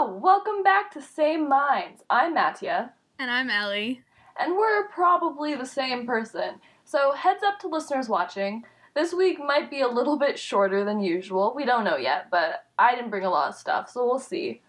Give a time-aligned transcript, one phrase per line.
[0.00, 2.04] Hello, welcome back to Same Minds.
[2.08, 4.04] I'm Mattia, And I'm Ellie.
[4.38, 6.60] and we're probably the same person.
[6.84, 8.62] So, heads up to listeners watching.
[8.94, 11.52] This week might be a little bit shorter than usual.
[11.52, 14.62] We don't know yet, but I didn't bring a lot of stuff, so we'll see.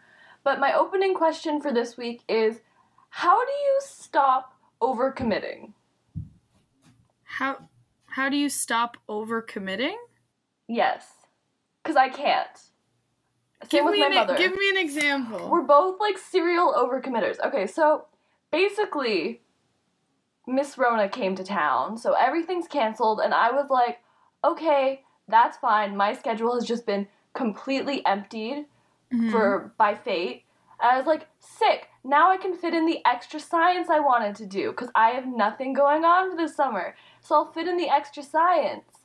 [0.43, 2.61] But my opening question for this week is
[3.09, 5.73] How do you stop overcommitting?
[7.21, 7.70] How
[8.07, 9.98] how do you stop overcommitting?
[10.68, 11.05] Yes,
[11.83, 12.50] because I can't.
[13.63, 14.37] Same Give with me my an, mother.
[14.37, 15.49] give me an example.
[15.49, 17.39] We're both like serial overcommitters.
[17.45, 18.05] Okay, so
[18.51, 19.41] basically,
[20.47, 23.99] Miss Rona came to town, so everything's canceled, and I was like,
[24.43, 25.95] okay, that's fine.
[25.95, 28.65] My schedule has just been completely emptied
[29.13, 29.32] Mhm.
[29.32, 30.46] for by fate.
[30.82, 31.89] And I was like, sick.
[32.03, 35.27] Now I can fit in the extra science I wanted to do because I have
[35.27, 36.95] nothing going on for this summer.
[37.21, 38.98] So I'll fit in the extra science.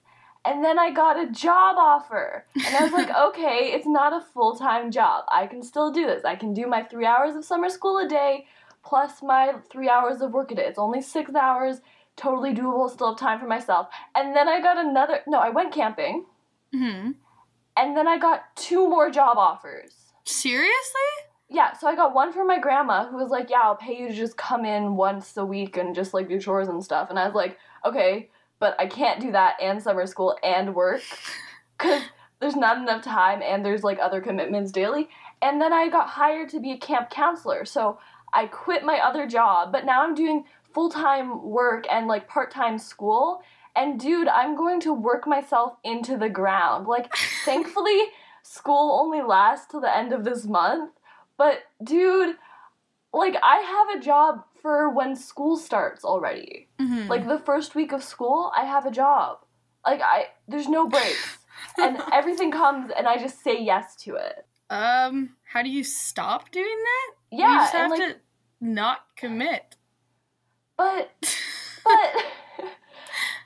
[0.47, 2.45] And then I got a job offer.
[2.55, 5.25] And I was like, okay, it's not a full time job.
[5.28, 6.25] I can still do this.
[6.25, 8.47] I can do my three hours of summer school a day
[8.84, 10.67] plus my three hours of work a day.
[10.67, 11.81] It's only six hours,
[12.17, 13.89] totally doable, still have time for myself.
[14.14, 16.27] And then I got another, no, I went camping.
[16.75, 17.14] Mhm.
[17.77, 20.12] And then I got two more job offers.
[20.25, 21.11] Seriously?
[21.48, 24.08] Yeah, so I got one from my grandma who was like, Yeah, I'll pay you
[24.08, 27.11] to just come in once a week and just like do chores and stuff.
[27.11, 28.31] And I was like, Okay,
[28.65, 31.03] but I can't do that and summer school and work
[31.79, 32.01] because
[32.41, 35.11] there's not enough time and there's like other commitments daily.
[35.43, 37.67] And then I got hired to be a camp counselor.
[37.67, 37.98] So
[38.33, 42.51] I quit my other job, but now I'm doing full time work and like part
[42.51, 43.42] time school.
[43.77, 46.87] And dude, I'm going to work myself into the ground.
[46.87, 48.01] Like, thankfully,
[48.42, 50.91] school only lasts till the end of this month.
[51.37, 52.37] But dude,
[53.12, 56.69] like I have a job for when school starts already.
[56.81, 57.07] Mhm.
[57.12, 59.39] Like the first week of school, I have a job.
[59.87, 61.39] Like I there's no breaks.
[61.79, 64.47] and everything comes and I just say yes to it.
[64.70, 67.09] um, how do you stop doing that?
[67.31, 68.17] Yeah, you just have like to
[68.61, 69.77] not commit.
[70.79, 71.11] but
[71.85, 72.08] but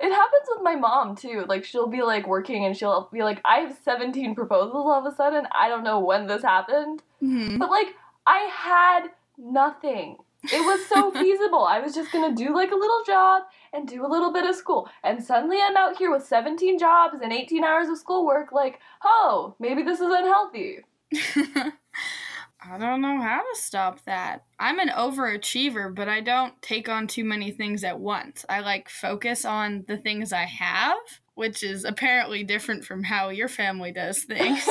[0.01, 1.45] it happens with my mom too.
[1.49, 5.13] Like she'll be like working and she'll be like, I have 17 proposals all of
[5.13, 5.49] a sudden.
[5.51, 7.03] I don't know when this happened.
[7.21, 7.59] Mhm.
[7.59, 7.89] But like
[8.27, 10.19] I had nothing.
[10.53, 11.65] It was so feasible.
[11.65, 13.43] I was just gonna do like a little job
[13.73, 14.89] and do a little bit of school.
[15.03, 18.53] And suddenly I'm out here with 17 jobs and 18 hours of schoolwork.
[18.53, 20.81] Like, oh, maybe this is unhealthy.
[22.61, 24.45] I don't know how to stop that.
[24.59, 28.45] I'm an overachiever, but I don't take on too many things at once.
[28.49, 30.99] I like focus on the things I have,
[31.35, 34.69] which is apparently different from how your family does things.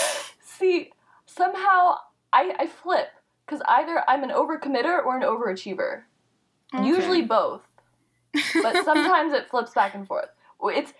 [0.40, 0.92] See,
[1.26, 1.96] somehow
[2.32, 3.08] I, I flip.
[3.46, 6.02] Because either I'm an overcommitter or an overachiever.
[6.82, 7.62] Usually both.
[8.62, 10.28] But sometimes it flips back and forth.
[10.64, 10.92] It's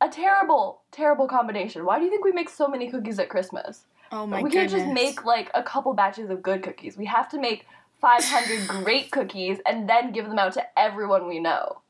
[0.00, 1.84] a terrible, terrible combination.
[1.86, 3.86] Why do you think we make so many cookies at Christmas?
[4.12, 4.72] oh my we goodness.
[4.72, 6.96] can't just make like a couple batches of good cookies.
[6.96, 7.66] We have to make
[8.00, 11.80] 500 great cookies and then give them out to everyone we know.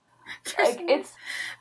[0.56, 1.12] There's, Like it's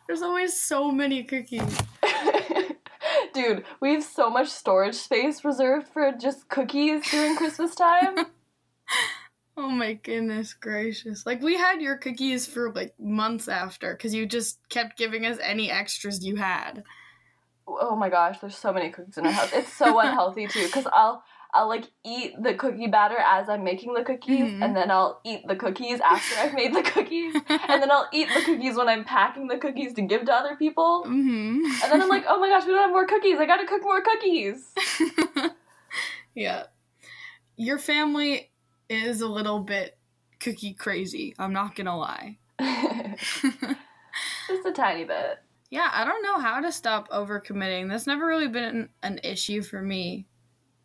[0.08, 1.78] there's always so many cookies.
[3.34, 8.28] Dude, we have so much storage space reserved for just cookies during Christmas time.
[9.58, 11.26] Oh my goodness gracious.
[11.26, 15.38] Like we had your cookies for like months after cuz you just kept giving us
[15.42, 16.84] any extras you had.
[17.68, 19.52] oh my gosh, there's so many cookies in our house.
[19.54, 21.24] It's so unhealthy too cuz I'll
[21.54, 24.62] I'll like eat the cookie batter as I'm making the cookies Mhm.
[24.62, 28.28] and then I'll eat the cookies after I've made the cookies and then I'll eat
[28.34, 31.06] the cookies when I'm packing the cookies to give to other people.
[31.08, 31.64] Mhm.
[31.82, 33.40] And then I'm like, "Oh my gosh, we don't have more cookies.
[33.40, 34.74] I got to cook more cookies."
[36.36, 36.64] yeah.
[37.56, 38.52] Your family
[38.90, 39.98] is a little bit
[40.40, 41.34] cookie crazy.
[41.40, 42.38] I'm not to lie.
[44.48, 45.40] Just a tiny bit.
[45.70, 47.90] yeah, I don't know how to stop overcommitting.
[47.90, 50.26] That's never really been an issue for me.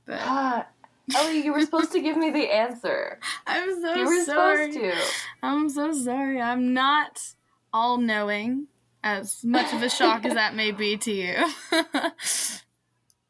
[0.06, 0.66] But Ah,
[1.14, 3.18] Ellie, you were supposed to give me the answer.
[3.46, 4.72] I'm so You were sorry.
[4.72, 5.12] supposed to.
[5.42, 6.40] I'm so sorry.
[6.40, 7.20] I'm not
[7.72, 8.66] all knowing,
[9.04, 11.34] as much of a shock as that may be to you.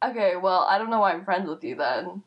[0.03, 2.23] Okay, well, I don't know why I'm friends with you then.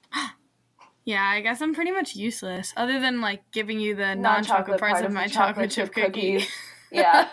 [1.05, 4.79] Yeah, I guess I'm pretty much useless, other than like giving you the non chocolate
[4.79, 6.38] parts part of my chocolate chip cookie.
[6.38, 6.47] cookies.
[6.91, 7.27] Yeah.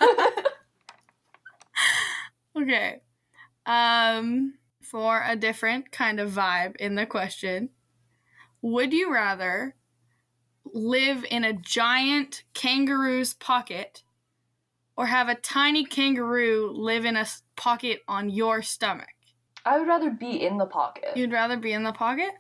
[2.59, 3.03] okay.
[3.67, 7.69] Um, for a different kind of vibe in the question,
[8.63, 9.75] would you rather
[10.65, 14.03] live in a giant kangaroo's pocket
[14.97, 19.09] or have a tiny kangaroo live in a pocket on your stomach?
[19.67, 21.17] I would rather be in the pocket.
[21.17, 22.31] You'd rather be in the pocket?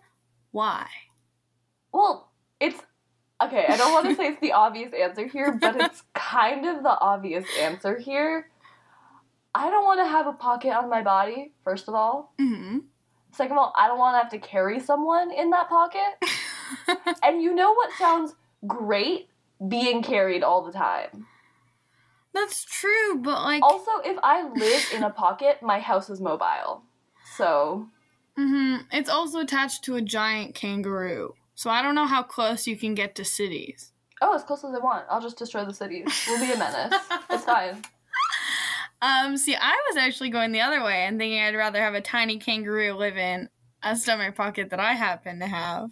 [0.52, 0.86] Why?
[1.92, 2.80] Well, it's
[3.42, 3.66] okay.
[3.68, 6.98] I don't want to say it's the obvious answer here, but it's kind of the
[6.98, 8.50] obvious answer here.
[9.54, 12.32] I don't want to have a pocket on my body, first of all.
[12.40, 12.78] Mm-hmm.
[13.32, 16.18] Second of all, I don't want to have to carry someone in that pocket.
[17.22, 18.34] and you know what sounds
[18.66, 19.28] great?
[19.66, 21.26] Being carried all the time.
[22.32, 26.82] That's true, but like Also, if I live in a pocket, my house is mobile.
[27.36, 27.88] So,
[28.38, 31.34] mhm, it's also attached to a giant kangaroo.
[31.60, 33.92] So I don't know how close you can get to cities.
[34.22, 35.04] oh, as close as I want.
[35.10, 36.06] I'll just destroy the cities.
[36.26, 36.98] We'll be a menace.
[37.28, 37.82] it's fine.
[39.02, 42.02] Um, see, I was actually going the other way and thinking I'd rather have a
[42.02, 43.48] tiny kangaroo live in
[43.82, 45.84] a stomach pocket that I happen to have.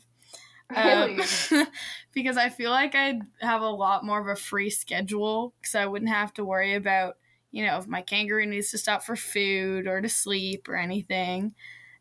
[0.74, 1.18] Um, Really?
[2.12, 5.86] because I feel like I'd have a lot more of a free schedule because I
[5.86, 7.16] wouldn't have to worry about,
[7.50, 11.54] you know, if my kangaroo needs to stop for food or to sleep or anything.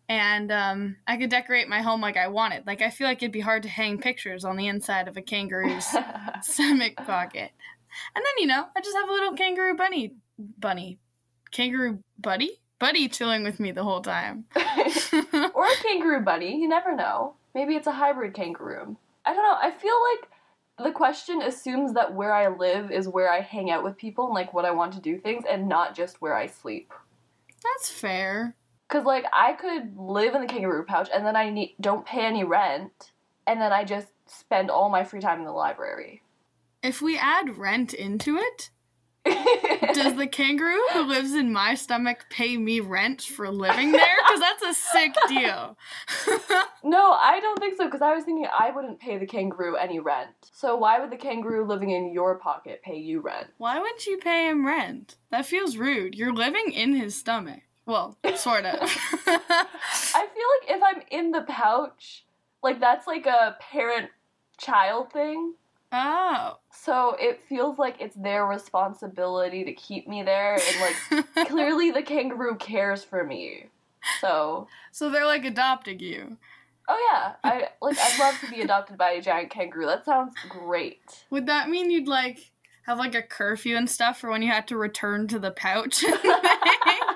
[0.09, 2.65] And um, I could decorate my home like I wanted.
[2.65, 5.21] Like, I feel like it'd be hard to hang pictures on the inside of a
[5.21, 5.86] kangaroo's
[6.42, 7.51] stomach pocket.
[8.15, 11.00] And then, you know, I just have a little kangaroo bunny, bunny,
[11.51, 14.45] kangaroo buddy, buddy chilling with me the whole time.
[14.56, 16.48] or a kangaroo buddy.
[16.48, 17.36] You never know.
[17.53, 18.95] Maybe it's a hybrid kangaroo.
[19.25, 19.57] I don't know.
[19.60, 20.30] I feel like
[20.88, 24.33] the question assumes that where I live is where I hang out with people and
[24.33, 26.94] like what I want to do things and not just where I sleep.
[27.63, 28.56] That's fair.
[28.88, 32.25] Cuz like I could live in the kangaroo pouch and then I need, don't pay
[32.25, 33.12] any rent
[33.45, 36.22] and then I just spend all my free time in the library.
[36.84, 38.69] If we add rent into it,
[39.94, 44.16] does the kangaroo who lives in my stomach pay me rent for living there?
[44.28, 45.78] Because that's a sick deal.
[46.84, 50.00] no, I don't think so because I was thinking I wouldn't pay the kangaroo any
[50.00, 50.30] rent.
[50.54, 53.48] So why would the kangaroo living in your pocket pay you rent?
[53.57, 55.16] Why wouldn't you pay him rent?
[55.31, 56.16] That feels rude.
[56.16, 57.62] You're living in his stomach.
[57.88, 58.78] Well, sort of.
[58.81, 62.25] I feel like if I'm in the pouch,
[62.62, 64.10] like that's like a parent
[64.57, 65.54] child thing.
[65.92, 66.57] oh.
[66.72, 70.81] So it feels like it's their responsibility to keep me there and
[71.16, 73.68] like clearly the kangaroo cares for me.
[74.22, 76.38] So, So they're like adopting you.
[76.88, 79.86] oh yeah, I like I'd love to be adopted by a giant kangaroo.
[79.86, 81.24] That sounds great.
[81.30, 82.51] Would that mean you'd like
[82.86, 86.04] have like a curfew and stuff for when you had to return to the pouch?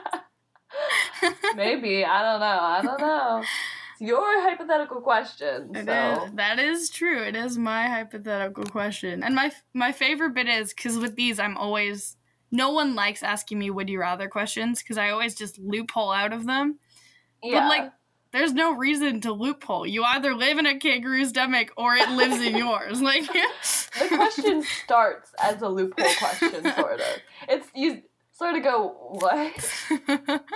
[1.56, 2.46] Maybe, I don't know.
[2.46, 3.40] I don't know.
[3.42, 5.76] It's your hypothetical question.
[5.76, 6.32] It so is.
[6.34, 7.22] That is true.
[7.24, 9.24] It is my hypothetical question.
[9.24, 12.18] And my my favorite bit is because with these, I'm always
[12.52, 16.34] no one likes asking me would you rather questions because I always just loophole out
[16.34, 16.80] of them.
[17.44, 17.62] yeah.
[17.62, 17.92] But like,
[18.34, 19.86] there's no reason to loophole.
[19.86, 23.02] You either live in a kangaroo's stomach or it lives in yours.
[23.02, 23.24] Like,
[24.00, 27.18] the question starts as a loophole question, sort of.
[27.50, 28.02] It's you
[28.32, 30.54] sort of go what?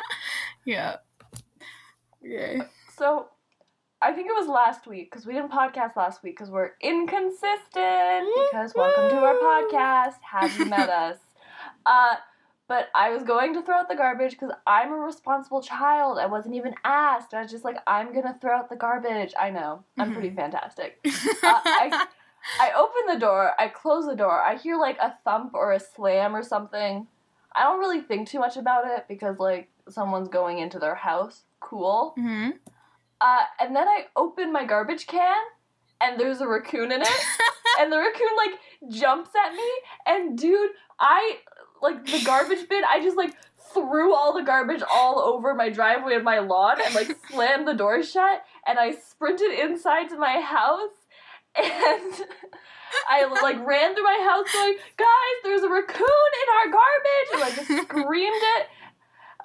[0.66, 0.98] Yeah.
[2.24, 2.62] Okay.
[2.98, 3.28] So,
[4.02, 8.28] I think it was last week because we didn't podcast last week because we're inconsistent.
[8.52, 10.16] Because welcome to our podcast.
[10.22, 11.18] Have you met us?
[11.86, 12.16] Uh,
[12.68, 16.18] but I was going to throw out the garbage because I'm a responsible child.
[16.18, 17.34] I wasn't even asked.
[17.34, 19.34] I was just like, I'm gonna throw out the garbage.
[19.40, 19.84] I know.
[20.00, 21.00] I'm pretty fantastic.
[21.44, 22.08] Uh, I,
[22.60, 23.52] I open the door.
[23.60, 24.42] I close the door.
[24.42, 27.08] I hear like a thump or a slam or something.
[27.56, 31.44] I don't really think too much about it because like someone's going into their house.
[31.60, 32.14] Cool.
[32.18, 32.50] hmm
[33.22, 35.42] Uh, and then I open my garbage can,
[36.02, 37.08] and there's a raccoon in it,
[37.80, 39.70] and the raccoon like jumps at me,
[40.06, 41.38] and dude, I
[41.82, 42.84] like the garbage bin.
[42.90, 43.34] I just like
[43.74, 47.74] threw all the garbage all over my driveway and my lawn, and like slammed the
[47.74, 50.96] door shut, and I sprinted inside to my house,
[51.56, 52.14] and.
[53.10, 57.44] I like ran through my house going, guys, there's a raccoon in our garbage, and
[57.44, 58.68] I just screamed it.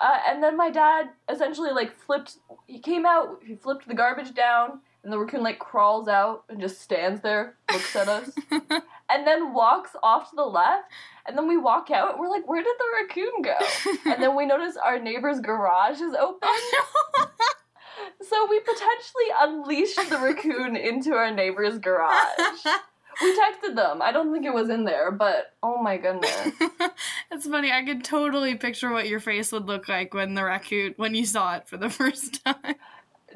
[0.00, 2.38] Uh, and then my dad essentially like flipped.
[2.66, 3.40] He came out.
[3.44, 7.56] He flipped the garbage down, and the raccoon like crawls out and just stands there,
[7.70, 10.84] looks at us, and then walks off to the left.
[11.26, 14.34] And then we walk out, and we're like, "Where did the raccoon go?" And then
[14.36, 16.48] we notice our neighbor's garage is open,
[18.28, 22.64] so we potentially unleashed the raccoon into our neighbor's garage.
[23.22, 24.00] We texted them.
[24.02, 26.52] I don't think it was in there, but oh my goodness.
[27.30, 27.70] it's funny.
[27.70, 31.26] I could totally picture what your face would look like when the raccoon when you
[31.26, 32.74] saw it for the first time.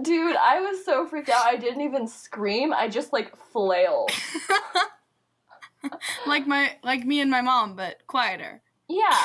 [0.03, 1.45] Dude, I was so freaked out.
[1.47, 2.73] I didn't even scream.
[2.73, 4.11] I just like flailed.
[6.27, 8.63] like my like me and my mom, but quieter.
[8.89, 9.19] Yeah.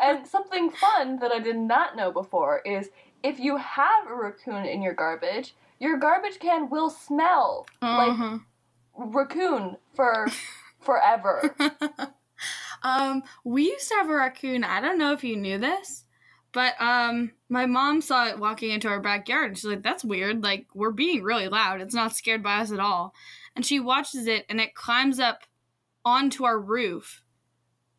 [0.00, 2.90] and something fun that I did not know before is
[3.22, 8.06] if you have a raccoon in your garbage, your garbage can will smell Uh-huh.
[8.30, 8.40] like
[9.06, 10.28] raccoon for
[10.80, 11.54] forever.
[12.82, 14.64] um, we used to have a raccoon.
[14.64, 16.04] I don't know if you knew this,
[16.52, 20.42] but um, my mom saw it walking into our backyard, and she's like, "That's weird.
[20.42, 21.80] Like we're being really loud.
[21.80, 23.14] It's not scared by us at all."
[23.56, 25.42] And she watches it, and it climbs up
[26.04, 27.22] onto our roof,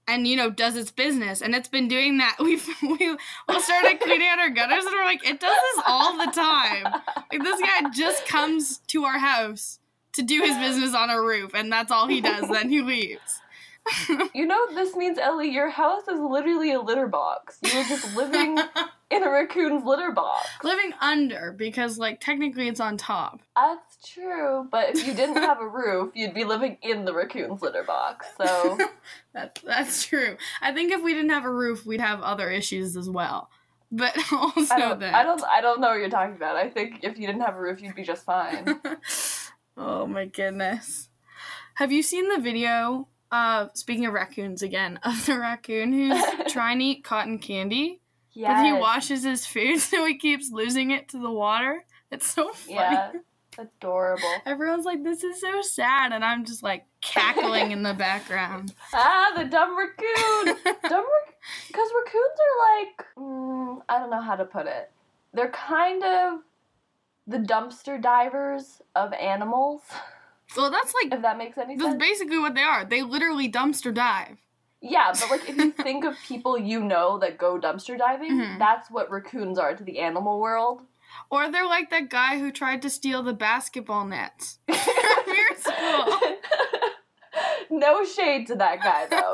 [0.07, 3.17] and you know does its business and it's been doing that we've we
[3.47, 6.83] we started cleaning out our gutters and we're like it does this all the time
[7.31, 9.79] like this guy just comes to our house
[10.13, 13.41] to do his business on a roof and that's all he does then he leaves
[14.33, 17.59] You know, this means Ellie, your house is literally a litter box.
[17.61, 18.57] You're just living
[19.11, 20.47] in a raccoon's litter box.
[20.63, 25.59] living under because like technically it's on top That's true, but if you didn't have
[25.59, 28.27] a roof, you'd be living in the raccoon's litter box.
[28.37, 28.77] So
[29.33, 32.97] that, that's true i think if we didn't have a roof we'd have other issues
[32.97, 33.49] as well
[33.91, 36.55] but also I don't, that I don't, I don't know what you're talking about.
[36.55, 38.79] I think if you didn't have a roof, you'd be just fine.
[39.77, 41.09] Oh my goodness.
[41.75, 46.23] Have you seen the video, uh, speaking of raccoons again, of the raccoon who's
[46.53, 48.01] trying to eat cotton candy?
[48.35, 51.85] But he washes his food so he keeps losing it to the water?
[52.11, 52.75] It's so funny.
[52.75, 53.11] Yeah,
[53.57, 54.33] adorable.
[54.45, 58.73] Everyone's like, this is so sad, and I'm just like cackling in the background.
[58.93, 60.55] Ah, the dumb raccoon.
[60.65, 61.35] dumb rac-
[61.67, 64.91] because raccoons are like, mm, I don't know how to put it.
[65.33, 66.39] They're kind of
[67.31, 69.81] the dumpster divers of animals.
[70.49, 71.93] So that's like, If that makes any that's sense.
[71.99, 72.83] That's basically what they are.
[72.85, 74.37] They literally dumpster dive.
[74.81, 78.59] Yeah, but like if you think of people you know that go dumpster diving, Mhm.
[78.59, 80.81] that's what raccoons are to the animal world.
[81.29, 86.19] Or they're like that guy who tried to steal the basketball nets from your school.
[87.69, 89.33] no shade to that guy though.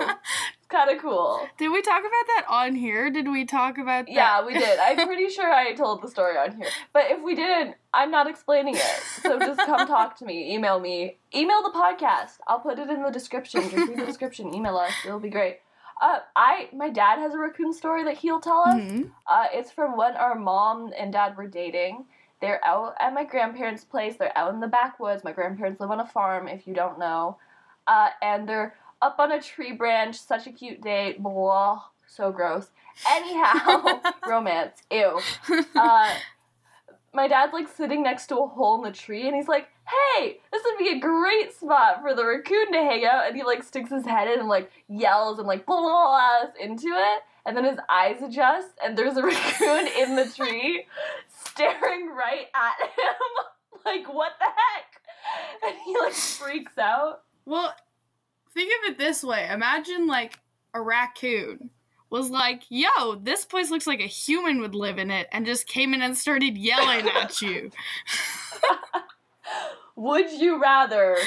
[0.70, 1.48] Kind of cool.
[1.58, 3.10] Did we talk about that on here?
[3.10, 4.12] Did we talk about that?
[4.14, 4.80] Yeah, we did.
[4.80, 6.68] I'm pretty sure I told the story on here.
[6.92, 9.02] But if we didn't, I'm not explaining it.
[9.24, 10.54] So just come talk to me.
[10.54, 11.18] Email me.
[11.34, 12.40] Email the podcast.
[12.48, 13.62] I'll put it in the description.
[13.70, 14.54] Just read the description.
[14.54, 14.92] Email us.
[15.06, 15.60] It'll be great.
[16.02, 18.76] Uh, I my dad has a raccoon story that he'll tell us.
[18.76, 19.12] Mhm.
[19.26, 22.06] Uh, it's from when our mom and dad were dating.
[22.42, 24.16] They're out at my grandparents' place.
[24.18, 25.24] They're out in the backwoods.
[25.24, 27.38] My grandparents live on a farm, if you don't know.
[27.88, 30.18] Uh, and they're up on a tree branch.
[30.20, 31.22] Such a cute date.
[31.22, 31.84] Blah.
[32.08, 32.70] So gross.
[33.08, 34.82] Anyhow, romance.
[34.90, 35.20] Ew.
[35.76, 36.16] Uh,
[37.14, 40.40] my dad's like sitting next to a hole in the tree, and he's like, "Hey,
[40.52, 43.64] this would be a great spot for the raccoon to hang out." And he like
[43.64, 47.24] sticks his head in and like yells and like blah, blah, blah, blah, into it,
[47.46, 50.86] and then his eyes adjust, and there's a raccoon in the tree,
[51.28, 53.82] staring right at him.
[53.86, 55.02] like, what the heck?
[55.66, 57.22] And he like freaks out.
[57.46, 57.74] Well,
[58.58, 59.48] think of it this way.
[59.52, 60.40] Imagine like
[60.74, 61.70] a raccoon
[62.10, 65.68] was like, "Yo, this place looks like a human would live in it," and just
[65.68, 67.72] came in and started yelling at you.
[69.98, 71.18] Would you rather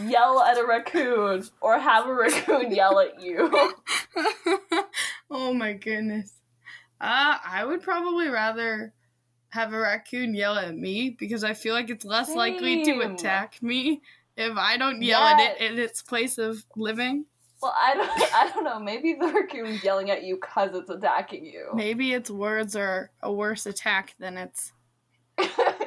[0.00, 3.50] yell at a raccoon or have a raccoon yell at you?
[5.30, 6.32] oh my goodness.
[7.00, 8.92] Uh, I would probably rather
[9.48, 13.60] have a raccoon yell at me because I feel like it's less likely to attack
[13.62, 14.00] me
[14.40, 17.26] if I don't yell at it in its place of living.
[17.62, 18.78] Well, I don't, I don't know.
[18.80, 21.68] Maybe the raccoon's yelling at you because it's attacking you.
[21.74, 24.72] Maybe its words are a worse attack than its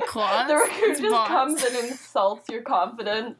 [0.07, 0.47] claws.
[0.47, 1.27] the raccoon its just bonds.
[1.29, 3.39] comes and insults your confidence.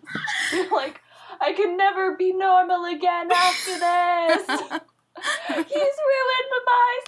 [0.52, 1.00] You're like,
[1.40, 4.48] I can never be normal again after this.
[5.48, 7.00] He's ruined my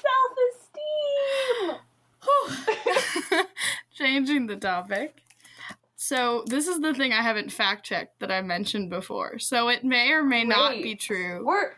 [1.68, 3.46] self-esteem.
[3.94, 5.25] Changing the topic.
[6.08, 9.40] So, this is the thing I haven't fact checked that I mentioned before.
[9.40, 11.44] So, it may or may not be true.
[11.44, 11.72] We're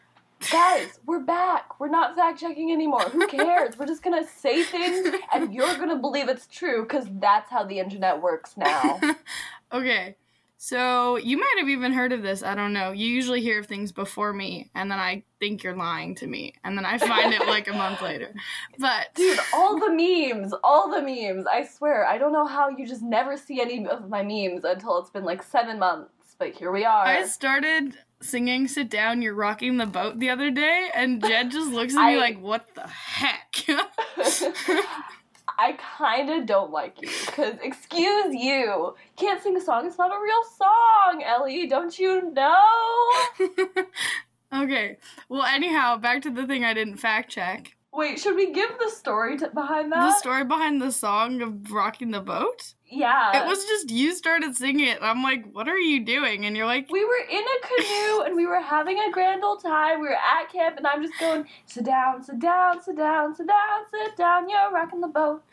[0.52, 1.80] guys, we're back.
[1.80, 3.04] We're not fact checking anymore.
[3.04, 3.78] Who cares?
[3.78, 7.80] we're just gonna say things, and you're gonna believe it's true because that's how the
[7.80, 9.00] internet works now.
[9.72, 10.18] okay.
[10.60, 12.42] So, you might have even heard of this.
[12.42, 12.92] I don't know.
[12.92, 16.56] You usually hear of things before me, and then I think you're lying to me,
[16.64, 18.34] and then I find it like a month later.
[18.80, 21.46] But, Dude, all the memes, all the memes.
[21.46, 24.98] I swear, I don't know how you just never see any of my memes until
[24.98, 26.12] it's been like seven months.
[26.40, 27.06] But here we are.
[27.06, 31.72] I started singing Sit Down, You're Rocking the Boat the other day, and Jed just
[31.72, 33.56] looks at me I- like, What the heck?
[35.60, 39.88] I kind of don't like you because, excuse you, can't sing a song.
[39.88, 41.68] It's not a real song, Ellie.
[41.68, 42.56] Don't you know?
[44.64, 44.98] okay.
[45.30, 47.77] Well, anyhow, back to the thing I didn't fact check.
[47.98, 50.02] Wait, should we give the story to, behind that?
[50.02, 52.76] The story behind the song of Rocking the Boat?
[52.86, 53.42] Yeah.
[53.42, 56.46] It was just you started singing it, and I'm like, What are you doing?
[56.46, 59.64] And you're like, We were in a canoe and we were having a grand old
[59.64, 60.00] time.
[60.00, 63.48] We were at camp and I'm just going, sit down, sit down, sit down, sit
[63.48, 65.44] down, sit down, you're rocking the boat.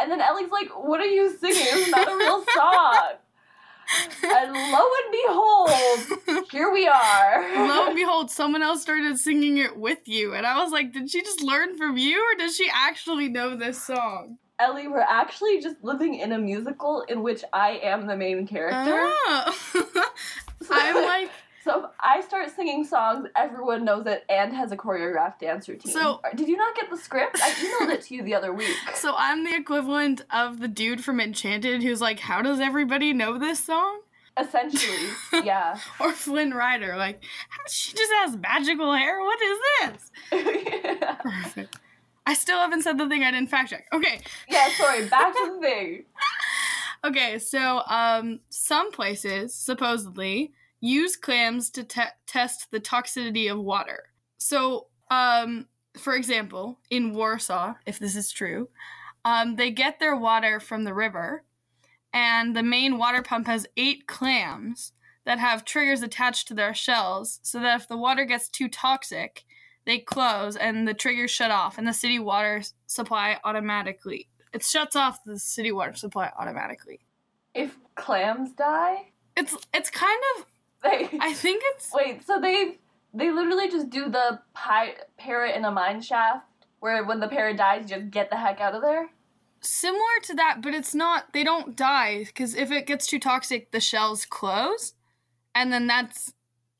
[0.00, 1.58] And then Ellie's like, what are you singing?
[1.60, 3.14] It's not a real song.
[4.22, 7.66] And lo and behold, here we are.
[7.66, 10.34] Lo and behold, someone else started singing it with you.
[10.34, 13.56] And I was like, Did she just learn from you, or does she actually know
[13.56, 14.38] this song?
[14.60, 18.98] Ellie, we're actually just living in a musical in which I am the main character.
[19.00, 20.04] Oh.
[20.70, 21.30] I'm like,
[21.70, 25.92] so if I start singing songs, everyone knows it and has a choreographed dance routine.
[25.92, 27.38] So- did you not get the script?
[27.42, 28.76] I emailed it to you the other week.
[28.94, 33.38] So I'm the equivalent of the dude from Enchanted who's like, how does everybody know
[33.38, 34.00] this song?
[34.38, 35.08] Essentially,
[35.44, 35.78] yeah.
[35.98, 37.22] Or Flynn Rider, like,
[37.68, 39.20] she just has magical hair?
[39.20, 40.10] What is this?
[41.02, 41.14] yeah.
[41.14, 41.78] Perfect.
[42.26, 43.86] I still haven't said the thing I didn't fact check.
[43.92, 44.20] Okay.
[44.48, 45.06] Yeah, sorry.
[45.06, 46.04] Back to the thing.
[47.02, 54.04] Okay, so um, some places supposedly use clams to te- test the toxicity of water.
[54.38, 55.66] So, um,
[55.98, 58.68] for example, in Warsaw, if this is true,
[59.24, 61.44] um, they get their water from the river,
[62.12, 64.92] and the main water pump has eight clams
[65.24, 69.44] that have triggers attached to their shells, so that if the water gets too toxic,
[69.84, 74.28] they close and the triggers shut off, and the city water supply automatically.
[74.52, 77.00] It shuts off the city water supply automatically.
[77.54, 80.46] If clams die, It's it's kind of
[80.82, 82.26] they I think it's wait.
[82.26, 82.78] So they
[83.12, 86.46] they literally just do the pi- parrot in a mine shaft,
[86.80, 89.08] where when the parrot dies, you just get the heck out of there.
[89.60, 91.32] similar to that, but it's not.
[91.32, 94.94] They don't die because if it gets too toxic, the shells close,
[95.54, 96.32] and then that's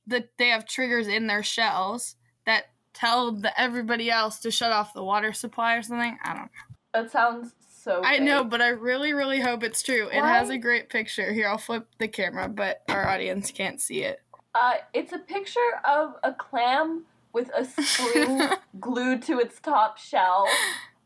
[0.07, 2.17] that they have triggers in their shells
[2.47, 2.65] that
[2.95, 6.17] tell the everybody else to shut off the water supply or something.
[6.25, 6.43] I don't.
[6.45, 7.03] know.
[7.03, 8.03] That sounds so.
[8.05, 8.23] I fake.
[8.23, 10.09] know, but I really, really hope it's true.
[10.09, 11.33] It has a great picture.
[11.33, 14.21] Here, I'll flip the camera, but our audience can't see it.
[14.55, 18.49] Uh, it's a picture of a clam with a spring
[18.81, 20.47] glued to its top shell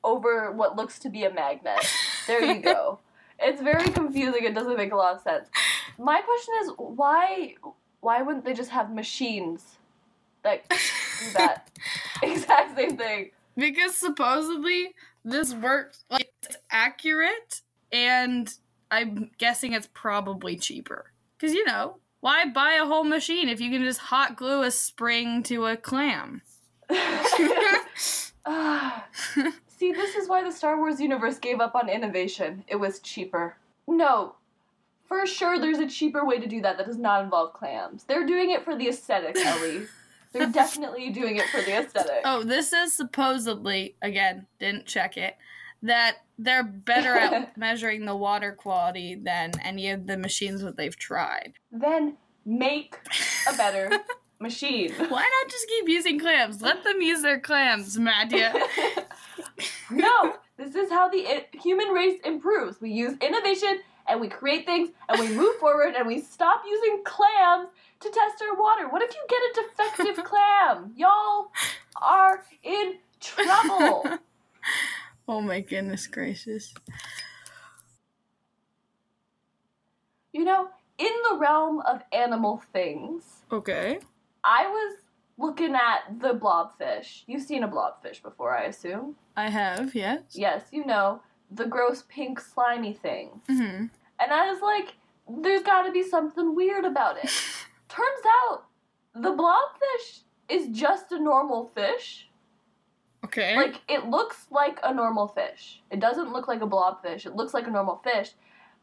[0.03, 1.85] over what looks to be a magnet.
[2.27, 2.99] There you go.
[3.39, 4.45] It's very confusing.
[4.45, 5.49] It doesn't make a lot of sense.
[5.99, 7.55] My question is why
[8.01, 9.77] why wouldn't they just have machines
[10.43, 10.77] that do
[11.35, 11.71] that
[12.23, 13.31] exact same thing?
[13.57, 14.95] Because supposedly
[15.25, 18.55] this works like it's accurate and
[18.91, 23.71] i'm guessing it's probably cheaper because you know why buy a whole machine if you
[23.71, 26.41] can just hot glue a spring to a clam.
[26.89, 28.33] See,
[29.93, 32.65] this is why the Star Wars universe gave up on innovation.
[32.67, 33.59] It was cheaper.
[33.87, 34.37] No,
[35.07, 38.05] for sure there's a cheaper way to do that that does not involve clams.
[38.05, 39.83] They're doing it for the aesthetic, Ellie.
[40.35, 42.21] They're definitely doing it for the aesthetic.
[42.27, 45.37] oh this is supposedly again didn't check it
[45.83, 50.97] that they're better at measuring the water quality than any of the machines that they've
[50.97, 52.97] tried Then make
[53.49, 53.91] a better
[54.41, 54.93] machine.
[54.93, 58.53] why not just keep using clams let them use their clams Mattia.
[59.91, 62.81] no, this is how the i- human race improves.
[62.81, 67.03] We use innovation and we create things and we move forward and we stop using
[67.05, 67.69] clams
[68.05, 68.89] to test our water.
[68.89, 70.93] What if you get a defective clam?
[70.97, 71.51] Y'all
[72.01, 74.05] are in trouble.
[75.29, 76.75] oh my goodness gracious
[80.33, 83.99] You know, in the realm of animal things, okay
[84.43, 84.99] I was
[85.39, 87.23] looking at the blobfish.
[87.27, 89.17] You've seen a blobfish before, I assume.
[89.37, 90.23] I have, yes.
[90.33, 93.41] Yes, you know, the gross pink slimy thing.
[93.49, 93.87] Mm-hmm.
[94.21, 94.95] And I was like,
[95.43, 97.31] there's gotta be something weird about it.
[97.89, 98.65] Turns out,
[99.15, 102.29] the blobfish is just a normal fish.
[103.25, 103.57] Okay.
[103.57, 105.83] Like, it looks like a normal fish.
[105.91, 107.27] It doesn't look like a blobfish.
[107.27, 108.33] It looks like a normal fish.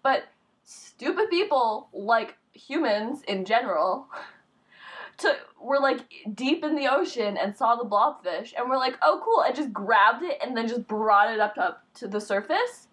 [0.04, 0.24] But
[0.64, 4.08] stupid people, like humans in general,
[5.20, 6.02] to, were like
[6.34, 9.74] deep in the ocean and saw the blobfish and were like, oh cool, and just
[9.74, 12.88] grabbed it and then just brought it up to, up to the surface.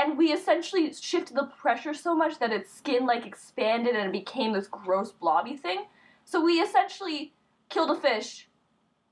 [0.00, 4.12] And we essentially shifted the pressure so much that its skin like expanded and it
[4.12, 5.84] became this gross blobby thing.
[6.24, 7.34] So we essentially
[7.68, 8.48] killed a fish,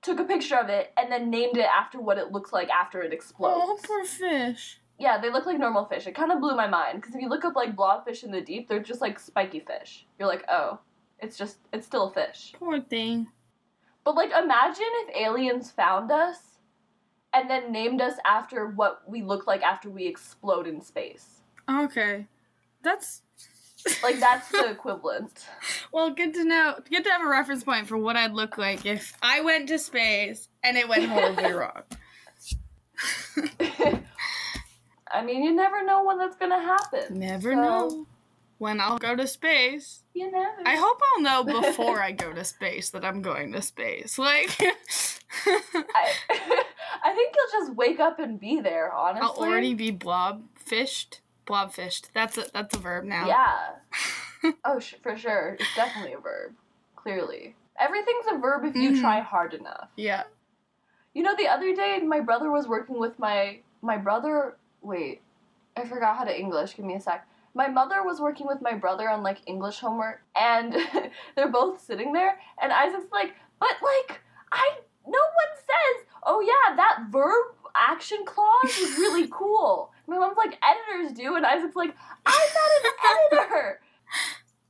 [0.00, 3.02] took a picture of it, and then named it after what it looks like after
[3.02, 3.66] it oh, explodes.
[3.66, 4.80] oh, poor fish.
[4.98, 6.06] Yeah, they look like normal fish.
[6.06, 8.40] It kind of blew my mind because if you look up like blobfish in the
[8.40, 10.06] deep, they're just like spiky fish.
[10.18, 10.80] You're like, oh,
[11.18, 12.54] it's just it's still a fish.
[12.58, 13.26] Poor thing.
[14.04, 16.38] But like, imagine if aliens found us
[17.34, 21.40] and then named us after what we look like after we explode in space.
[21.70, 22.26] Okay.
[22.82, 23.22] That's
[24.02, 25.46] Like that's the equivalent.
[25.92, 26.74] well, good to know.
[26.90, 29.78] Good to have a reference point for what I'd look like if I went to
[29.78, 31.82] space and it went horribly wrong.
[35.10, 37.18] I mean, you never know when that's gonna happen.
[37.18, 38.06] Never So- know
[38.58, 40.02] when I'll go to space.
[40.14, 40.62] You never.
[40.66, 44.18] I hope I'll know before I go to space that I'm going to space.
[44.18, 44.50] Like
[45.46, 46.12] I,
[47.04, 48.92] I think you'll just wake up and be there.
[48.92, 51.20] Honestly, I'll already be blob fished.
[51.46, 52.10] Blob fished.
[52.14, 53.26] That's a that's a verb now.
[53.26, 54.52] Yeah.
[54.64, 55.56] oh, sh- for sure.
[55.58, 56.52] It's definitely a verb.
[56.96, 57.54] Clearly.
[57.78, 59.00] Everything's a verb if you Mhm.
[59.00, 59.88] try hard enough.
[59.96, 60.24] Yeah.
[61.14, 64.56] You know, the other day my brother was working with my my brother.
[64.82, 65.22] Wait,
[65.76, 66.74] I forgot how to English.
[66.76, 67.26] Give me a sec.
[67.58, 70.74] My mother was working with my brother on like English homework, and
[71.34, 74.20] they're both sitting there, and Isaac's like, but like,
[74.52, 79.90] I no one says, oh yeah, that verb action clause is really cool.
[80.06, 81.94] My mom's like, editors do, and Isaac's like,
[82.24, 83.80] I'm not an editor.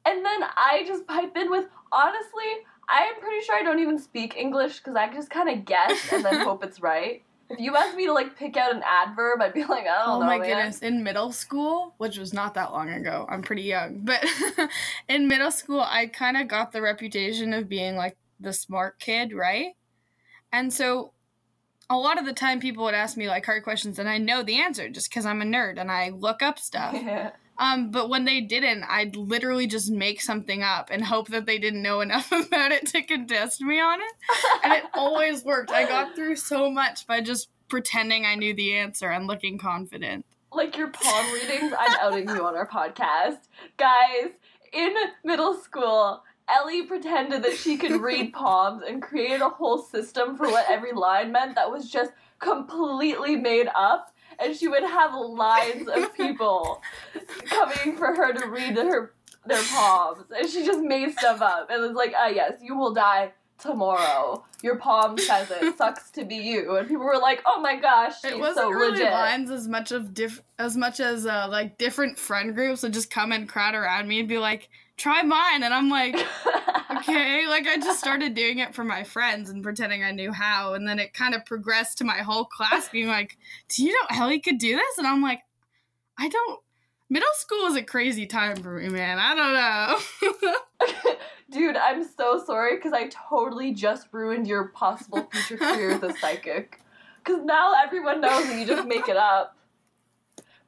[0.07, 4.35] And then I just pipe in with, honestly, I'm pretty sure I don't even speak
[4.35, 7.22] English because I just kind of guess and then hope it's right.
[7.51, 10.17] If you asked me to like pick out an adverb, I'd be like, I don't
[10.17, 10.27] oh know.
[10.27, 10.49] my man.
[10.49, 10.81] goodness.
[10.81, 14.25] In middle school, which was not that long ago, I'm pretty young, but
[15.09, 19.33] in middle school, I kind of got the reputation of being like the smart kid,
[19.33, 19.77] right?
[20.53, 21.13] And so
[21.91, 24.43] a lot of the time people would ask me like hard questions and I know
[24.43, 26.95] the answer just because I'm a nerd and I look up stuff.
[26.95, 27.31] Yeah.
[27.59, 31.59] Um, but when they didn't, I'd literally just make something up and hope that they
[31.59, 34.12] didn't know enough about it to contest me on it.
[34.64, 35.71] And it always worked.
[35.73, 40.25] I got through so much by just pretending I knew the answer and looking confident.
[40.53, 43.38] like your palm readings, I'm outing you on our podcast.
[43.77, 44.31] Guys,
[44.73, 44.94] in
[45.25, 50.47] middle school, Ellie pretended that she could read palms and created a whole system for
[50.49, 54.14] what every line meant that was just completely made up.
[54.38, 56.81] And she would have lines of people
[57.46, 59.12] coming for her to read her
[59.46, 60.24] their palms.
[60.37, 61.70] And she just made stuff up.
[61.70, 64.44] And was like, ah, yes, you will die tomorrow.
[64.62, 65.77] Your palm says it.
[65.77, 66.77] Sucks to be you.
[66.77, 69.11] And people were like, oh my gosh, she's It wasn't so really legit.
[69.12, 73.11] lines as much of diff- as much as uh, like different friend groups would just
[73.11, 76.16] come and crowd around me and be like, "Try mine," and I'm like,
[77.09, 77.47] okay.
[77.47, 80.87] Like I just started doing it for my friends and pretending I knew how, and
[80.87, 83.37] then it kind of progressed to my whole class being like,
[83.68, 85.40] "Do you know Ellie could do this?" And I'm like,
[86.18, 86.61] I don't.
[87.11, 89.18] Middle school is a crazy time for me, man.
[89.18, 89.55] I don't
[91.01, 91.14] know.
[91.51, 96.12] Dude, I'm so sorry because I totally just ruined your possible future career as a
[96.18, 96.81] psychic.
[97.25, 99.57] Because now everyone knows that you just make it up.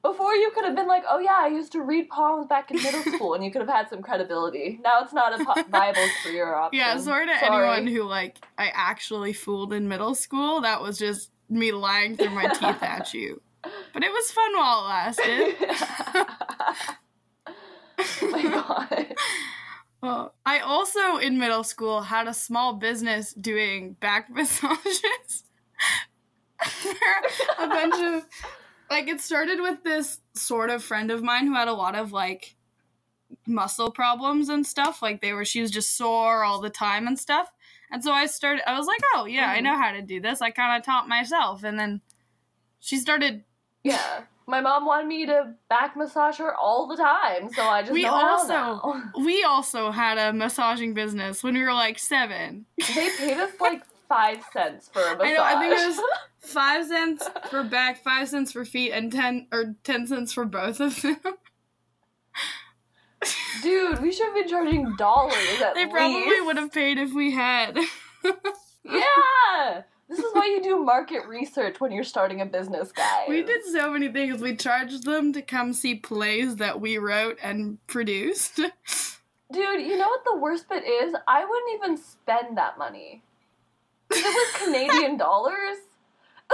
[0.03, 2.83] Before you could have been like, oh yeah, I used to read palms back in
[2.83, 4.81] middle school, and you could have had some credibility.
[4.83, 6.79] Now it's not a po- viable career option.
[6.79, 10.63] yeah, sorry to anyone who like I actually fooled in middle school.
[10.63, 13.41] That was just me lying through my teeth at you.
[13.93, 15.55] But it was fun while it lasted.
[17.99, 19.15] oh my god.
[20.03, 25.45] Well, I also in middle school had a small business doing back massages
[26.63, 26.95] for
[27.59, 28.27] a bunch of
[28.91, 32.13] like it started with this sort of friend of mine who had a lot of
[32.13, 32.57] like
[33.47, 37.19] muscle problems and stuff like they were she was just sore all the time and
[37.19, 37.49] stuff
[37.93, 39.63] and so i started i was like oh yeah i Mhm.
[39.63, 42.01] know how to do this i kind of taught myself and then
[42.81, 43.45] she started
[43.85, 44.23] Yeah.
[44.47, 48.05] My mom wanted me to back massage her all the time, so I just We
[48.07, 53.53] also- we also had a massaging business when we were like seven They paid us
[53.61, 55.23] like five cents for a massage.
[55.29, 56.01] I know, I think it was
[56.41, 60.81] five cents for back, five cents for feet, and ten or ten cents for both
[60.81, 61.17] of them.
[63.63, 66.47] Dude, we should have been charging dollars at they probably least.
[66.47, 67.79] would have paid if we had.
[68.83, 69.83] Yeah!
[70.09, 73.29] This is why you do market research when you're starting a business, guys.
[73.29, 74.41] we did so many things.
[74.41, 78.57] We charged them to come see plays that we wrote and produced.
[78.57, 81.15] Dude, you know what the worst bit is?
[81.29, 83.23] I wouldn't even spend that money.
[84.11, 85.77] It was Canadian dollars.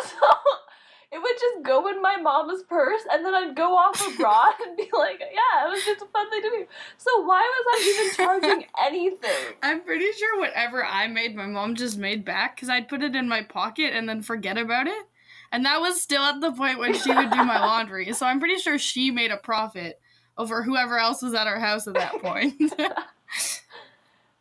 [0.03, 0.27] So
[1.13, 4.77] it would just go in my mama's purse and then I'd go off abroad and
[4.77, 6.67] be like, yeah, it was just a fun thing to do.
[6.99, 9.55] So why was I even charging anything?
[9.63, 13.17] I'm pretty sure whatever I made, my mom just made back because I'd put it
[13.17, 15.07] in my pocket and then forget about it.
[15.53, 18.13] And that was still at the point when she would do my laundry.
[18.13, 20.01] So I'm pretty sure she made a profit
[20.37, 22.59] over whoever else was at our house at that point.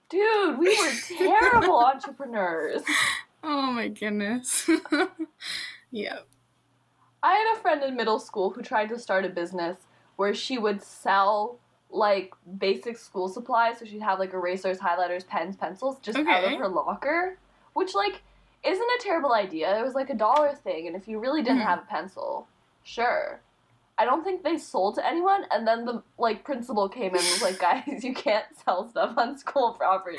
[0.09, 2.81] Dude, we were terrible entrepreneurs.
[3.45, 4.69] Oh my goodness.
[5.91, 6.19] yeah.
[7.23, 9.77] I had a friend in middle school who tried to start a business
[10.15, 13.79] where she would sell like basic school supplies.
[13.79, 17.37] So she'd have like erasers, highlighters, pens, pencils just out of her locker,
[17.73, 18.21] which like
[18.63, 19.79] isn't a terrible idea.
[19.79, 21.65] It was like a dollar thing, and if you really didn't Mhm.
[21.65, 22.47] have a pencil,
[22.83, 23.39] sure.
[23.97, 27.31] I don't think they sold to anyone, and then the like principal came in and
[27.31, 30.17] was like, "Guys, you can't sell stuff on school property,"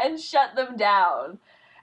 [0.00, 1.38] and shut them down.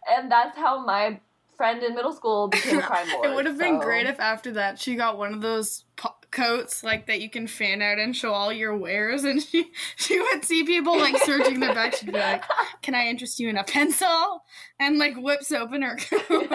[0.10, 1.20] And that's how my
[1.56, 3.26] friend in middle school became a crime lord.
[3.30, 6.16] It would have been so- great if after that she got one of those po-
[6.32, 10.20] coats like that you can fan out and show all your wares, and she she
[10.20, 11.96] would see people like searching their back.
[11.96, 12.44] She'd be like,
[12.82, 14.44] "Can I interest you in a pencil?"
[14.80, 16.50] And like whips open her coat.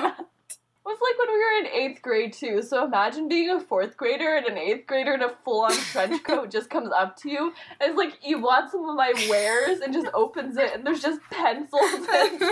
[0.91, 2.63] It was like when we were in eighth grade too.
[2.63, 6.51] So imagine being a fourth grader and an eighth grader in a full-on trench coat
[6.51, 9.93] just comes up to you and it's like, "You want some of my wares?" and
[9.93, 12.43] just opens it and there's just pencils and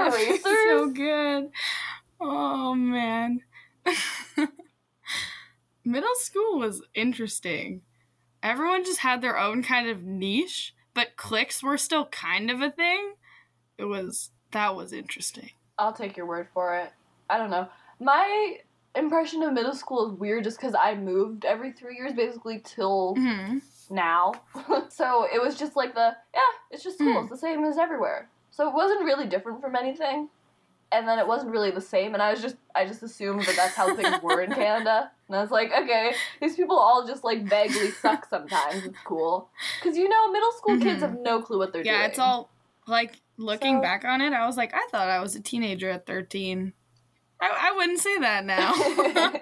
[0.00, 0.42] erasers.
[0.42, 1.50] so good.
[2.20, 3.40] Oh man.
[5.84, 7.82] Middle school was interesting.
[8.42, 12.70] everyone just had their own kind of niche, but cliques were still kind of a
[12.70, 13.14] thing.
[13.78, 15.50] It was that was interesting.
[15.78, 16.90] I'll take your word for it.
[17.28, 17.68] I don't know.
[18.00, 18.56] My
[18.94, 23.14] impression of middle school is weird just because I moved every three years basically till
[23.16, 24.32] hmm now.
[24.88, 26.40] so it was just like the, yeah,
[26.72, 27.14] it's just school.
[27.14, 27.20] Mm.
[27.22, 28.28] It's the same as everywhere.
[28.56, 30.30] So it wasn't really different from anything.
[30.92, 33.56] And then it wasn't really the same, and I was just I just assumed that
[33.56, 35.10] that's how things were in Canada.
[35.26, 38.84] And I was like, okay, these people all just like vaguely suck sometimes.
[38.84, 39.50] It's cool,
[39.82, 41.08] because you know, middle school kids Mhm.
[41.10, 41.92] have no clue what they're doing.
[41.94, 42.48] Yeah, it's all
[42.86, 44.32] like looking So- back on it.
[44.32, 46.72] I was like, I thought I was a teenager at thirteen.
[47.40, 48.72] I, I wouldn't say that now.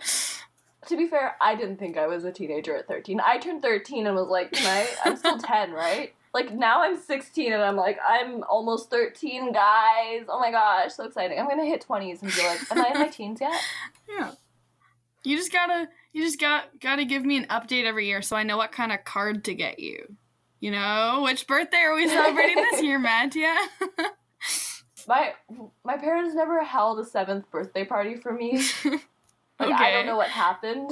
[0.88, 3.18] To be fair, I didn't think I was a teenager at 13.
[3.18, 4.86] I turned 13 and was like, can I?
[5.06, 6.12] I'm still 10, right?
[6.34, 10.24] Like, now I'm 16 and I'm like, I'm almost 13, guys.
[10.28, 11.38] Oh my gosh, so exciting.
[11.38, 13.54] I'm gonna hit 20s and be like, am I in my teens yet?
[14.08, 14.32] yeah.
[15.22, 18.42] You just gotta you just got gotta give me an update every year so I
[18.42, 20.16] know what kind of card to get you.
[20.60, 23.34] You know, which birthday are we celebrating this year, Matt?
[23.34, 23.56] Yeah.
[25.06, 25.34] My
[25.84, 28.62] my parents never held a seventh birthday party for me.
[29.60, 30.90] Like, I don't know what happened.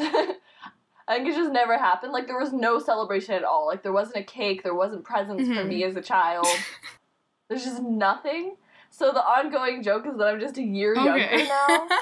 [1.09, 2.12] I think it just never happened.
[2.12, 3.67] Like, there was no celebration at all.
[3.67, 5.69] Like, there wasn't a cake, there wasn't presents for Mhm.
[5.69, 6.47] me as a child.
[7.49, 8.57] There's just nothing.
[8.91, 11.88] So the ongoing joke is that I'm just a year younger now.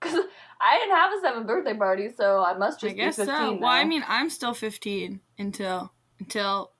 [0.00, 0.20] Because
[0.60, 3.26] I didn't have a seventh birthday party, so I must I just guess be 15
[3.26, 3.54] so.
[3.54, 3.58] now.
[3.60, 6.70] Well, I mean, I'm still 15 until until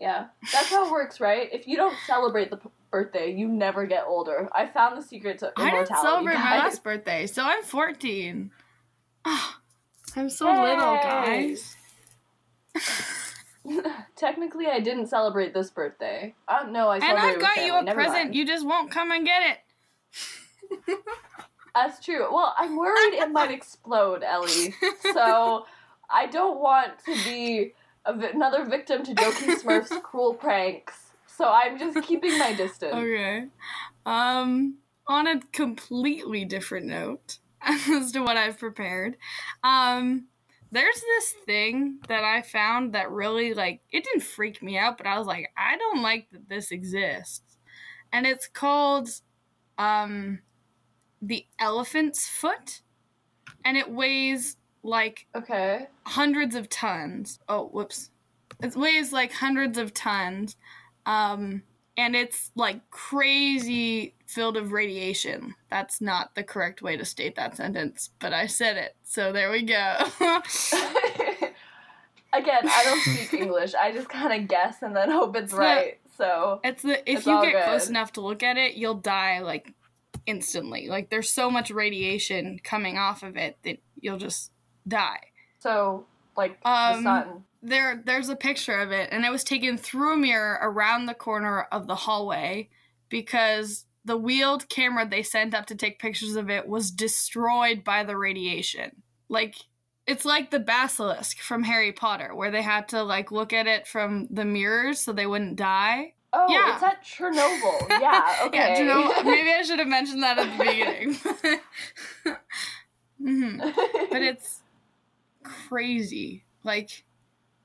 [0.00, 1.48] yeah, that's how it works, right?
[1.52, 4.48] If you don't celebrate the p- birthday, you never get older.
[4.54, 5.76] I found the secret to immortality.
[5.76, 6.58] I didn't celebrate my guys.
[6.64, 8.50] last birthday, so I'm 14.
[10.16, 11.76] I'm so little, guys.
[14.16, 16.34] Technically, I didn't celebrate this birthday.
[16.46, 18.24] Uh, no, I And celebrated I've with got you a Never present.
[18.24, 18.34] mind.
[18.34, 19.42] You just won't come and get
[20.86, 20.98] it.
[21.74, 22.32] That's true.
[22.32, 24.74] Well, I'm worried it might explode, Ellie.
[25.12, 25.66] So
[26.10, 27.72] I don't want to be
[28.04, 30.94] a vi- another victim to Jokey Smurf's cruel pranks.
[31.26, 32.94] So I'm just keeping my distance.
[32.94, 33.46] Okay.
[34.06, 34.76] Um,
[35.08, 37.38] on a completely different note
[37.90, 39.16] as to what I've prepared,
[39.62, 40.26] um,
[40.72, 45.06] there's this thing that I found that really like it didn't freak me out, but
[45.06, 47.58] I was like, I don't like that this exists,
[48.12, 49.08] and it's called
[49.78, 50.40] um,
[51.22, 52.82] the elephant's foot,
[53.64, 55.88] and it weighs like Okay.
[56.06, 57.38] hundreds of tons.
[57.48, 58.10] Oh, whoops.
[58.62, 60.56] It weighs like hundreds of tons.
[61.06, 61.62] Um,
[61.96, 65.54] and it's like crazy filled of radiation.
[65.70, 68.96] That's not the correct way to state that sentence, but I said it.
[69.04, 69.96] So there we go.
[72.32, 73.74] Again, I don't speak English.
[73.74, 75.98] I just kind of guess and then hope it's So- right.
[76.16, 79.40] So it's the if It's you get close enough to look at it, you'll die
[79.40, 79.72] like
[80.26, 80.86] instantly.
[80.88, 84.52] Like there's so much radiation coming off of it that you'll just
[84.86, 85.18] die.
[85.58, 87.44] so like the Um, sun.
[87.62, 91.14] there there's a picture of it and it was taken through a mirror around the
[91.14, 92.68] corner of the hallway
[93.08, 98.04] because the wheeled camera they sent up to take pictures of it was destroyed by
[98.04, 99.56] the radiation like
[100.06, 103.86] it's like the basilisk from Harry Potter where they had to like look at it
[103.86, 106.12] from the mirrors so they wouldn't die.
[106.32, 106.74] Oh, yeah.
[106.74, 107.88] it's at Chernobyl.
[108.00, 108.46] Yeah.
[108.46, 108.78] Okay.
[108.78, 111.14] Yeah, know, maybe I should have mentioned that at the beginning.
[113.18, 113.58] hmm
[114.10, 114.60] But it's
[115.42, 116.44] crazy.
[116.64, 117.04] Like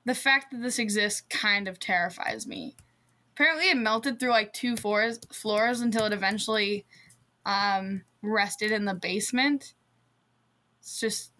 [0.05, 2.75] the fact that this exists kind of terrifies me.
[3.39, 6.85] Apparently, it melted through like two floors, floors until it eventually
[7.45, 9.75] um, rested in the basement.
[10.81, 11.31] It's just,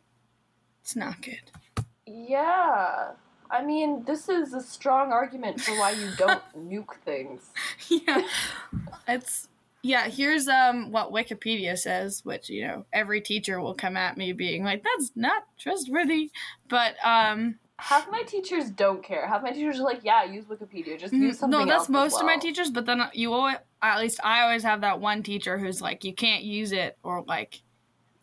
[0.81, 1.41] it's not good.
[2.05, 3.11] Yeah.
[3.51, 7.41] I mean, this is a strong argument for why you don't nuke things.
[7.89, 8.21] yeah,
[9.05, 9.49] it's
[9.81, 10.07] yeah.
[10.07, 14.63] Here's um what Wikipedia says, which you know every teacher will come at me being
[14.63, 16.31] like, "That's not trustworthy,"
[16.69, 19.25] but um Half my teachers don't care.
[19.25, 20.99] Half my teachers are like, yeah, use Wikipedia.
[20.99, 22.69] Just use Mm, something no, that's most of my teachers.
[22.69, 26.13] But then you always, at least I always have that one teacher who's like, you
[26.13, 27.61] can't use it or like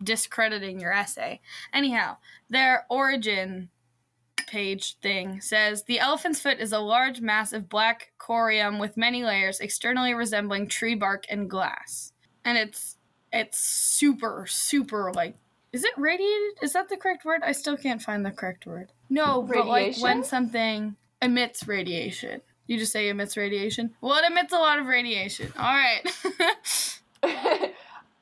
[0.03, 1.41] discrediting your essay.
[1.73, 2.19] Anyhow,
[2.51, 3.71] their origin
[4.47, 9.25] page thing says the elephant's foot is a large mass of black corium with many
[9.25, 12.13] layers externally resembling tree bark and glass
[12.45, 12.97] and it's
[13.33, 15.37] it's super super like
[15.77, 16.55] is it radiated?
[16.63, 17.43] Is that the correct word?
[17.45, 18.93] I still can't find the correct word.
[19.11, 22.41] No but like when something emits radiation.
[22.67, 23.95] You just say emits radiation?
[24.01, 25.53] Well it emits a lot of radiation.
[25.59, 26.03] All right.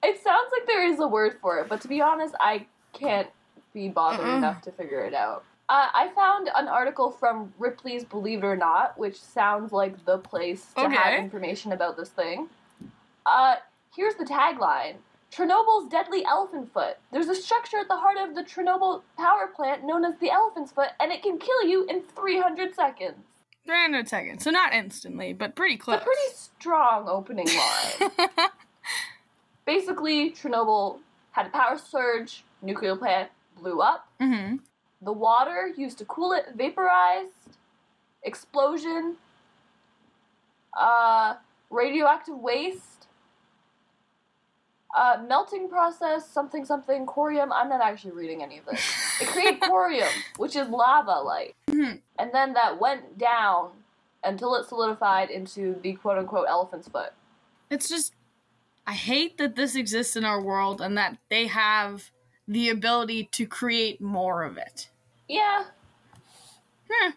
[0.04, 3.28] It sounds like there is a word for it, but to be honest, I can't
[3.72, 4.36] be bothered Mm-mm.
[4.36, 5.44] enough to figure it out.
[5.70, 10.18] Uh, I found an article from Ripley's Believe It or Not, which sounds like the
[10.18, 12.50] place to have information about this thing.
[13.24, 13.54] Uh,
[13.96, 14.96] here's the tagline
[15.34, 16.96] Chernobyl's deadly elephant foot.
[17.10, 20.70] There's a structure at the heart of the Chernobyl power plant known as the elephant's
[20.72, 23.16] foot, and it can kill you in 300 seconds.
[23.66, 24.44] 300 seconds.
[24.44, 26.00] So not instantly, but pretty It's close.
[26.00, 28.10] a pretty strong opening line.
[29.66, 30.98] Basically, Chernobyl
[31.32, 34.56] had a power surge, nuclear plant blew up, hmm
[35.02, 37.58] the water used to cool it vaporized,
[38.22, 39.16] explosion,
[40.78, 41.34] uh,
[41.68, 42.93] radioactive waste,
[44.94, 47.50] uh, melting process, something something, corium.
[47.52, 48.80] I'm not actually reading any of this.
[49.20, 51.54] It created corium, which is lava like.
[51.68, 52.00] Mhm.
[52.18, 53.70] And then that went down
[54.22, 57.12] until it solidified into the quote unquote elephant's foot.
[57.70, 58.14] It's just,
[58.86, 62.10] I hate that this exists in our world and that they have
[62.46, 64.88] the ability to create more of it.
[65.28, 65.64] Yeah,
[66.90, 67.10] Hmm.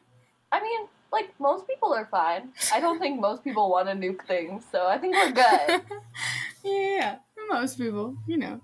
[0.52, 2.54] I mean, like, most people are fine.
[2.74, 5.82] I don't think most people want to nuke things, so I think we're good.
[6.64, 7.18] yeah,
[7.50, 8.62] most people, you know.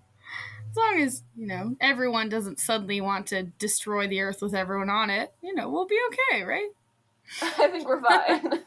[0.69, 4.89] As long as, you know, everyone doesn't suddenly want to destroy the earth with everyone
[4.89, 6.69] on it, you know, we'll be okay, right?
[7.41, 8.63] I think we're fine.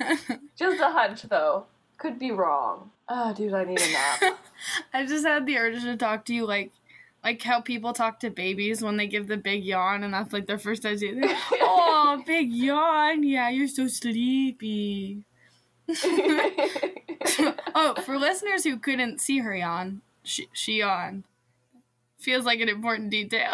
[0.56, 1.66] Just a hunch, though.
[1.98, 2.90] Could be wrong.
[3.10, 4.38] Oh, dude, I need a nap.
[4.94, 6.70] I just had the urge to talk to you like
[7.22, 10.46] like how people talk to babies when they give the big yawn and that's like
[10.46, 11.14] their first idea.
[11.14, 13.22] Like, oh, big yawn.
[13.22, 15.24] Yeah, you're so sleepy.
[17.74, 21.24] oh, for listeners who couldn't see her yawn, she, she yawned.
[22.18, 23.52] Feels like an important detail.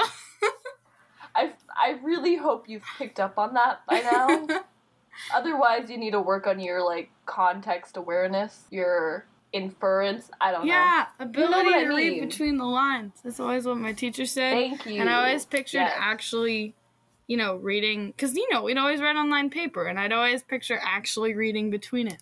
[1.35, 4.47] I, I really hope you've picked up on that by now.
[5.35, 10.31] Otherwise, you need to work on your, like, context awareness, your inference.
[10.41, 10.73] I don't know.
[10.73, 12.29] yeah, ability what I to read mean.
[12.29, 13.13] between the lines.
[13.23, 14.53] That's always what my teacher said.
[14.53, 15.01] Thank you.
[15.01, 15.95] And I always pictured Yes.
[15.97, 16.75] actually,
[17.27, 20.79] you know, reading because you know we'd always write online paper, and I'd always picture
[20.83, 22.19] actually reading between it.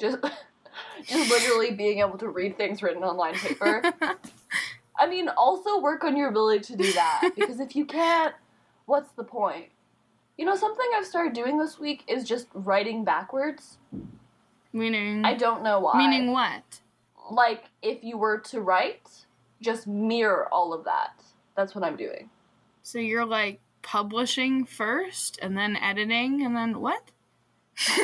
[0.00, 0.18] Just,
[1.06, 3.82] just literally being able to read things written on line paper.
[4.98, 8.34] I mean, also work on your ability to do that because if you can't,
[8.86, 9.66] what's the point?
[10.36, 13.78] You know, something I've started doing this week is just writing backwards.
[14.72, 15.98] meaning, I don't know why.
[15.98, 16.80] meaning what?
[17.30, 19.08] like if you were to write,
[19.60, 21.22] just mirror all of that.
[21.56, 22.30] That's what I'm doing.
[22.82, 27.02] So you're like publishing first, and then editing, and then what?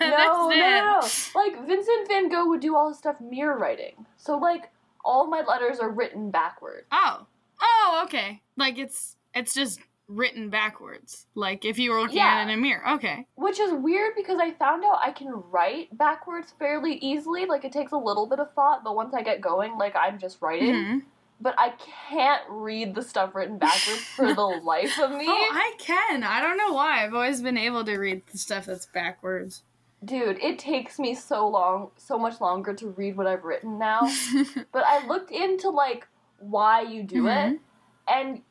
[0.00, 1.08] No, no, no, no.
[1.34, 4.06] Like Vincent Van Gogh would do all his stuff mirror writing.
[4.16, 4.70] So like
[5.04, 6.86] all my letters are written backwards.
[6.92, 7.26] Oh,
[7.60, 8.40] oh, okay.
[8.56, 11.26] Like it's it's just written backwards.
[11.34, 12.86] Like if you were looking at it in a mirror.
[12.94, 13.26] Okay.
[13.36, 17.46] Which is weird because I found out I can write backwards fairly easily.
[17.46, 20.18] Like it takes a little bit of thought, but once I get going, like I'm
[20.18, 20.74] just writing.
[20.74, 21.02] Mhm.
[21.42, 21.72] But I
[22.08, 25.26] can't read the stuff written backwards for the life of me.
[25.28, 26.22] Oh, I can.
[26.22, 27.04] I don't know why.
[27.04, 29.64] I've always been able to read the stuff that's backwards.
[30.04, 34.00] Dude, it takes me so long, so much longer to read what I've written now.
[34.72, 36.06] but I looked into like
[36.38, 37.54] why you do Mhm.
[37.54, 37.60] it,
[38.08, 38.42] and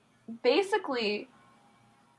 [0.44, 1.30] basically,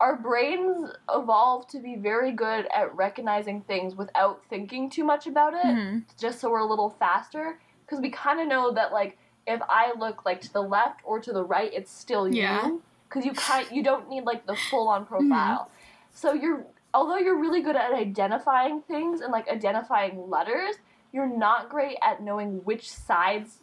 [0.01, 5.53] our brains evolved to be very good at recognizing things without thinking too much about
[5.55, 6.05] it, Mhm.
[6.19, 7.59] just so we're a little faster.
[7.87, 11.21] Because we kind of know that like if I look like to the left or
[11.21, 12.67] to the right, it's still Yeah.
[12.67, 12.83] you.
[13.09, 15.71] Because you kind you don't need like the full on profile.
[16.15, 20.77] So you're although you're really good at identifying things and like identifying letters,
[21.13, 23.59] you're not great at knowing which sides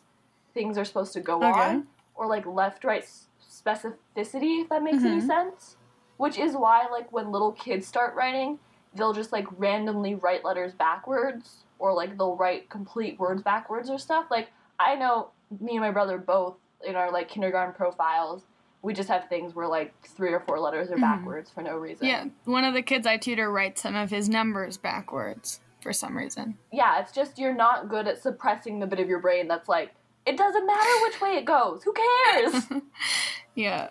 [0.53, 1.61] things are supposed to go Okay.
[1.61, 3.03] on or like left right
[3.41, 5.27] specificity if that makes any Mhm.
[5.27, 5.77] sense.
[6.17, 8.59] Which is why like when little kids start writing,
[8.93, 13.97] they'll just like randomly write letters backwards or like they'll write complete words backwards or
[13.97, 14.25] stuff.
[14.29, 18.43] Like I know me and my brother both in our like kindergarten profiles,
[18.81, 21.01] we just have things where like three or four letters are Mhm.
[21.01, 22.07] backwards for no reason.
[22.07, 26.17] Yeah, one of the kids I tutor writes some of his numbers backwards for some
[26.17, 26.57] reason.
[26.71, 29.93] yeah, it's just you're not good at suppressing the bit of your brain that's like,
[30.25, 31.83] it doesn't matter which way it goes.
[31.83, 32.63] Who cares?
[33.55, 33.89] yeah.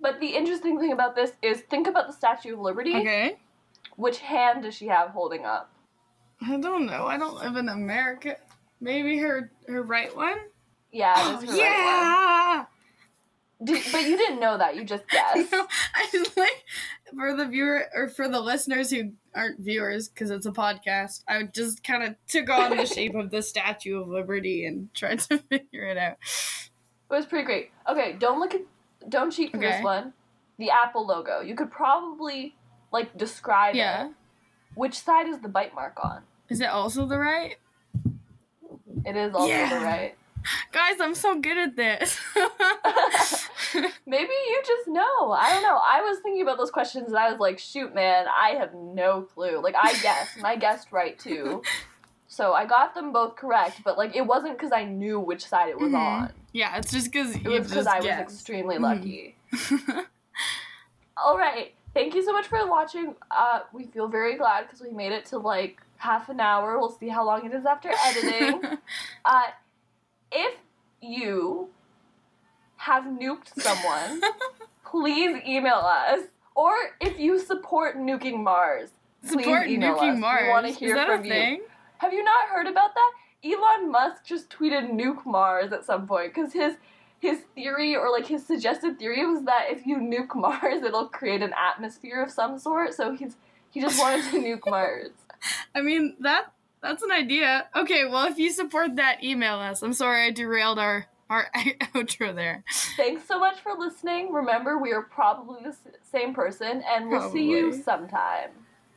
[0.00, 2.96] but the interesting thing about this is think about the Statue of Liberty.
[2.96, 3.38] Okay.
[3.96, 5.72] Which hand does she have holding up?
[6.44, 7.06] I don't know.
[7.06, 8.36] I don't live in America.
[8.80, 10.38] Maybe her her right one.
[10.92, 12.56] Yeah, Oh, right yeah.
[12.58, 12.66] one.
[13.64, 14.74] Did, but you didn't know that.
[14.76, 15.52] You just guessed.
[15.52, 16.64] No, I just like
[17.16, 21.22] for the viewer or for the listeners who aren't viewers because it's a podcast.
[21.28, 25.20] I just kind of took on the shape of the Statue of Liberty and tried
[25.20, 26.16] to figure it out.
[27.10, 27.70] It was pretty great.
[27.88, 28.62] Okay, don't look at,
[29.08, 29.70] don't cheat for Okay.
[29.70, 30.12] this one.
[30.58, 31.40] The Apple logo.
[31.40, 32.54] You could probably
[32.92, 34.06] like describe Yeah.
[34.06, 34.12] it.
[34.74, 36.22] Which side is the bite mark on?
[36.48, 37.56] Is it also the right?
[39.06, 39.68] It is also Yeah.
[39.78, 40.14] the right.
[40.72, 42.18] Guys, I'm so good at this.
[44.06, 45.32] Maybe you just know.
[45.32, 45.78] I don't know.
[45.82, 49.22] I was thinking about those questions and I was like, shoot, man, I have no
[49.22, 49.60] clue.
[49.62, 51.62] Like, I guessed, and I guessed right too.
[52.28, 55.68] So I got them both correct, but like it wasn't because I knew which side
[55.68, 55.98] it was Mhm.
[55.98, 56.32] on.
[56.52, 59.36] Yeah, it's just because It was because I was extremely lucky.
[61.18, 61.74] All right.
[61.92, 63.14] Thank you so much for watching.
[63.30, 66.78] Uh, we feel very glad because we made it to like half an hour.
[66.78, 68.62] We'll see how long it is after editing.
[69.26, 69.42] uh,
[70.32, 70.58] if
[71.00, 71.68] you
[72.76, 74.20] have nuked someone,
[74.84, 76.20] please email us.
[76.54, 78.90] Or if you support nuking Mars,
[79.26, 80.18] please Support email nuking us.
[80.18, 80.42] Mars.
[80.42, 81.64] We want to hear Is that from a you.
[81.98, 83.12] Have you not heard about that?
[83.44, 86.74] Elon Musk just tweeted nuke Mars at some point because his
[87.20, 91.42] his theory or like his suggested theory was that if you nuke Mars, it'll create
[91.42, 92.94] an atmosphere of some sort.
[92.94, 93.36] So he's
[93.70, 95.10] he just wanted to nuke Mars.
[95.74, 96.52] I mean that
[96.82, 97.68] that's an idea.
[97.74, 99.82] Okay, well if you support that, email us.
[99.82, 101.50] I'm sorry I derailed our our
[101.94, 102.62] outro there.
[102.96, 104.32] Thanks so much for listening.
[104.32, 105.74] Remember, we are probably the
[106.10, 108.50] same person, and we'll see you sometime.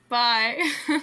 [0.09, 0.69] Bye.